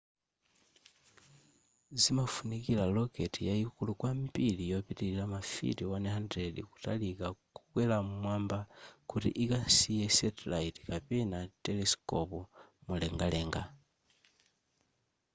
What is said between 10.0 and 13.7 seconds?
satellite kapena telesikopi mumlengalenga